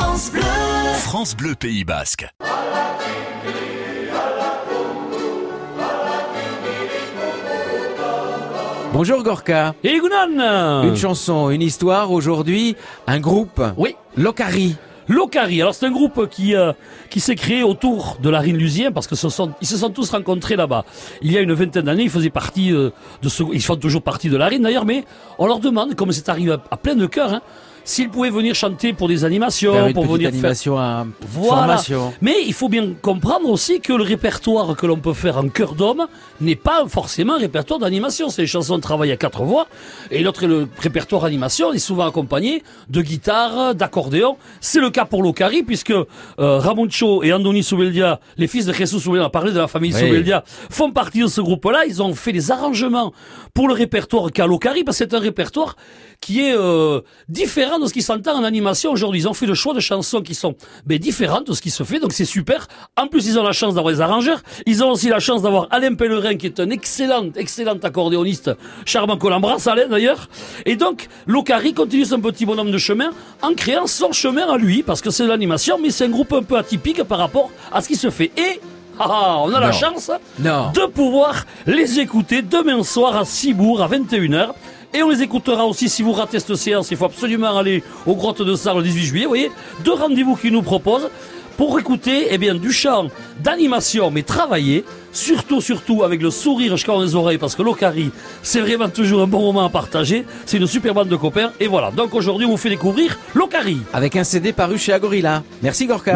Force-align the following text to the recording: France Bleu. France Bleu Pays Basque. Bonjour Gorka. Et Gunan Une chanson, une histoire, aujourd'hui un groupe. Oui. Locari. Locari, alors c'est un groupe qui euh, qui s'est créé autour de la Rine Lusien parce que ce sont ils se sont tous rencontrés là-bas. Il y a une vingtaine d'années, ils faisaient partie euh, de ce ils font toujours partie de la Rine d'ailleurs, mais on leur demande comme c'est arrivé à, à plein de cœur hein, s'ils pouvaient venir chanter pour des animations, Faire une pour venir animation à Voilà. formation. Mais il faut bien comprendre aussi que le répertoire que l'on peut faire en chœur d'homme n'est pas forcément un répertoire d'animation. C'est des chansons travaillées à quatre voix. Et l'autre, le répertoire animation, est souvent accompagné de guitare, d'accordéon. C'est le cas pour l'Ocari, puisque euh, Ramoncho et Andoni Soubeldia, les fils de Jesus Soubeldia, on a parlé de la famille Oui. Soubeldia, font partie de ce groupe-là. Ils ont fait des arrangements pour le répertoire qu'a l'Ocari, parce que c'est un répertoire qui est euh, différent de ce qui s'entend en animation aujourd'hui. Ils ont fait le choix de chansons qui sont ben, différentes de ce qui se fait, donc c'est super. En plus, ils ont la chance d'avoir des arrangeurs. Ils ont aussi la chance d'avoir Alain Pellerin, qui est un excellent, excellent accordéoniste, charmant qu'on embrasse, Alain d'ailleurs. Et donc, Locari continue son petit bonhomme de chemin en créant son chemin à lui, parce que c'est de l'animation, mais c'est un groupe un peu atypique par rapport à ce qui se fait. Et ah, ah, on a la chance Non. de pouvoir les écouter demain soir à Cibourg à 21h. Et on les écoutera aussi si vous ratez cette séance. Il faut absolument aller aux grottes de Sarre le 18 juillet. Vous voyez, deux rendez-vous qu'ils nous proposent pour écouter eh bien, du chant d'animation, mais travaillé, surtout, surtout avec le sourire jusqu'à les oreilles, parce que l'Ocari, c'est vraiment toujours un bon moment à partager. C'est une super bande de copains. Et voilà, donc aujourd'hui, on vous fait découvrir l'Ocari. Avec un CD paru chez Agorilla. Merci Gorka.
France 0.00 0.30
Bleu. 0.30 0.42
France 0.94 1.36
Bleu 1.36 1.54
Pays 1.56 1.82
Basque. 1.82 2.28
Bonjour 8.92 9.24
Gorka. 9.24 9.74
Et 9.82 9.98
Gunan 9.98 10.84
Une 10.84 10.94
chanson, 10.94 11.50
une 11.50 11.62
histoire, 11.62 12.12
aujourd'hui 12.12 12.76
un 13.08 13.18
groupe. 13.18 13.60
Oui. 13.76 13.96
Locari. 14.16 14.76
Locari, 15.08 15.60
alors 15.62 15.74
c'est 15.74 15.86
un 15.86 15.90
groupe 15.90 16.28
qui 16.28 16.54
euh, 16.54 16.72
qui 17.10 17.18
s'est 17.18 17.34
créé 17.34 17.64
autour 17.64 18.18
de 18.22 18.30
la 18.30 18.38
Rine 18.38 18.56
Lusien 18.56 18.92
parce 18.92 19.08
que 19.08 19.16
ce 19.16 19.28
sont 19.28 19.52
ils 19.60 19.66
se 19.66 19.78
sont 19.78 19.90
tous 19.90 20.10
rencontrés 20.10 20.54
là-bas. 20.54 20.84
Il 21.22 21.32
y 21.32 21.36
a 21.36 21.40
une 21.40 21.54
vingtaine 21.54 21.86
d'années, 21.86 22.04
ils 22.04 22.10
faisaient 22.10 22.30
partie 22.30 22.72
euh, 22.72 22.90
de 23.22 23.28
ce 23.28 23.42
ils 23.52 23.62
font 23.64 23.74
toujours 23.74 24.02
partie 24.02 24.28
de 24.30 24.36
la 24.36 24.46
Rine 24.46 24.62
d'ailleurs, 24.62 24.84
mais 24.84 25.04
on 25.38 25.46
leur 25.48 25.58
demande 25.58 25.96
comme 25.96 26.12
c'est 26.12 26.28
arrivé 26.28 26.52
à, 26.52 26.60
à 26.70 26.76
plein 26.76 26.94
de 26.94 27.06
cœur 27.06 27.32
hein, 27.32 27.40
s'ils 27.88 28.10
pouvaient 28.10 28.28
venir 28.28 28.54
chanter 28.54 28.92
pour 28.92 29.08
des 29.08 29.24
animations, 29.24 29.72
Faire 29.72 29.86
une 29.86 29.94
pour 29.94 30.04
venir 30.04 30.28
animation 30.28 30.78
à 30.78 31.06
Voilà. 31.32 31.56
formation. 31.62 32.12
Mais 32.20 32.34
il 32.46 32.52
faut 32.52 32.68
bien 32.68 32.92
comprendre 33.00 33.48
aussi 33.48 33.80
que 33.80 33.94
le 33.94 34.02
répertoire 34.04 34.76
que 34.76 34.86
l'on 34.86 34.98
peut 34.98 35.14
faire 35.14 35.38
en 35.38 35.48
chœur 35.48 35.72
d'homme 35.74 36.06
n'est 36.42 36.54
pas 36.54 36.84
forcément 36.86 37.34
un 37.34 37.38
répertoire 37.38 37.80
d'animation. 37.80 38.28
C'est 38.28 38.42
des 38.42 38.46
chansons 38.46 38.78
travaillées 38.78 39.14
à 39.14 39.16
quatre 39.16 39.42
voix. 39.42 39.68
Et 40.10 40.22
l'autre, 40.22 40.46
le 40.46 40.68
répertoire 40.80 41.24
animation, 41.24 41.72
est 41.72 41.78
souvent 41.78 42.06
accompagné 42.06 42.62
de 42.90 43.00
guitare, 43.00 43.74
d'accordéon. 43.74 44.36
C'est 44.60 44.80
le 44.80 44.90
cas 44.90 45.06
pour 45.06 45.22
l'Ocari, 45.22 45.62
puisque 45.62 45.90
euh, 45.92 46.04
Ramoncho 46.38 47.22
et 47.22 47.32
Andoni 47.32 47.62
Soubeldia, 47.62 48.20
les 48.36 48.48
fils 48.48 48.66
de 48.66 48.74
Jesus 48.74 49.00
Soubeldia, 49.00 49.24
on 49.24 49.28
a 49.28 49.30
parlé 49.30 49.50
de 49.52 49.58
la 49.58 49.66
famille 49.66 49.94
Oui. 49.94 50.00
Soubeldia, 50.00 50.44
font 50.68 50.90
partie 50.90 51.20
de 51.22 51.26
ce 51.26 51.40
groupe-là. 51.40 51.86
Ils 51.86 52.02
ont 52.02 52.14
fait 52.14 52.32
des 52.32 52.50
arrangements 52.50 53.14
pour 53.54 53.66
le 53.66 53.72
répertoire 53.72 54.30
qu'a 54.30 54.46
l'Ocari, 54.46 54.84
parce 54.84 54.98
que 54.98 55.04
c'est 55.04 55.14
un 55.14 55.20
répertoire 55.20 55.74
qui 56.20 56.40
est 56.40 56.54
euh, 56.54 57.00
différent 57.28 57.77
de 57.78 57.86
ce 57.86 57.92
qui 57.92 58.02
s'entend 58.02 58.38
en 58.38 58.44
animation 58.44 58.90
aujourd'hui. 58.92 59.20
Ils 59.22 59.28
ont 59.28 59.34
fait 59.34 59.46
le 59.46 59.54
choix 59.54 59.74
de 59.74 59.80
chansons 59.80 60.20
qui 60.22 60.34
sont 60.34 60.54
ben, 60.86 60.98
différentes 60.98 61.46
de 61.48 61.52
ce 61.54 61.60
qui 61.62 61.70
se 61.70 61.82
fait, 61.82 61.98
donc 61.98 62.12
c'est 62.12 62.24
super. 62.24 62.66
En 62.96 63.06
plus, 63.06 63.26
ils 63.26 63.38
ont 63.38 63.42
la 63.42 63.52
chance 63.52 63.74
d'avoir 63.74 63.94
des 63.94 64.00
arrangeurs. 64.00 64.42
Ils 64.66 64.82
ont 64.84 64.90
aussi 64.90 65.08
la 65.08 65.18
chance 65.20 65.42
d'avoir 65.42 65.68
Alain 65.70 65.94
Pellerin, 65.94 66.36
qui 66.36 66.46
est 66.46 66.60
un 66.60 66.70
excellent, 66.70 67.26
excellent 67.36 67.78
accordéoniste, 67.82 68.50
charmant 68.84 69.16
qu'on 69.16 69.32
embrasse, 69.32 69.66
Alain 69.66 69.88
d'ailleurs. 69.88 70.28
Et 70.66 70.76
donc, 70.76 71.08
Locari 71.26 71.74
continue 71.74 72.04
son 72.04 72.20
petit 72.20 72.46
bonhomme 72.46 72.70
de 72.70 72.78
chemin 72.78 73.10
en 73.42 73.54
créant 73.54 73.86
son 73.86 74.12
chemin 74.12 74.48
à 74.48 74.56
lui, 74.56 74.82
parce 74.82 75.00
que 75.00 75.10
c'est 75.10 75.24
de 75.24 75.28
l'animation, 75.28 75.78
mais 75.80 75.90
c'est 75.90 76.04
un 76.04 76.10
groupe 76.10 76.32
un 76.32 76.42
peu 76.42 76.56
atypique 76.56 77.02
par 77.04 77.18
rapport 77.18 77.50
à 77.72 77.80
ce 77.80 77.88
qui 77.88 77.96
se 77.96 78.10
fait. 78.10 78.30
Et 78.36 78.60
ah, 79.00 79.06
ah, 79.08 79.36
on 79.44 79.54
a 79.54 79.60
la 79.60 79.70
chance 79.70 80.10
Non. 80.40 80.72
de 80.74 80.86
pouvoir 80.86 81.44
les 81.66 82.00
écouter 82.00 82.42
demain 82.42 82.82
soir 82.82 83.16
à 83.16 83.24
Cibourg 83.24 83.80
à 83.80 83.88
21h. 83.88 84.48
Et 84.94 85.02
on 85.02 85.10
les 85.10 85.22
écoutera 85.22 85.66
aussi 85.66 85.88
si 85.88 86.02
vous 86.02 86.12
ratez 86.12 86.40
cette 86.40 86.56
séance. 86.56 86.90
Il 86.90 86.96
faut 86.96 87.04
absolument 87.04 87.56
aller 87.58 87.82
aux 88.06 88.14
grottes 88.14 88.42
de 88.42 88.54
Sarre 88.54 88.78
le 88.78 88.82
18 88.82 89.04
juillet. 89.04 89.24
Vous 89.24 89.30
voyez, 89.30 89.50
deux 89.84 89.92
rendez-vous 89.92 90.34
qu'ils 90.34 90.52
nous 90.52 90.62
proposent 90.62 91.10
pour 91.58 91.78
écouter 91.78 92.28
eh 92.30 92.38
bien, 92.38 92.54
du 92.54 92.72
chant 92.72 93.08
d'animation, 93.40 94.10
mais 94.12 94.22
travaillé, 94.22 94.84
surtout, 95.12 95.60
surtout 95.60 96.04
avec 96.04 96.22
le 96.22 96.30
sourire 96.30 96.76
jusqu'à 96.76 96.96
les 96.96 97.16
oreilles, 97.16 97.36
parce 97.36 97.56
que 97.56 97.62
l'Ocari, 97.62 98.10
c'est 98.42 98.60
vraiment 98.60 98.88
toujours 98.88 99.22
un 99.22 99.26
bon 99.26 99.40
moment 99.40 99.64
à 99.64 99.68
partager. 99.68 100.24
C'est 100.46 100.56
une 100.56 100.68
super 100.68 100.94
bande 100.94 101.08
de 101.08 101.16
copains. 101.16 101.50
Et 101.58 101.66
voilà, 101.66 101.90
donc 101.90 102.14
aujourd'hui, 102.14 102.46
on 102.46 102.50
vous 102.50 102.56
fait 102.56 102.70
découvrir 102.70 103.18
l'Ocari. 103.34 103.78
Avec 103.92 104.16
un 104.16 104.24
CD 104.24 104.52
paru 104.52 104.78
chez 104.78 104.92
Agorilla. 104.92 105.42
Merci 105.60 105.86
Gorka. 105.86 106.14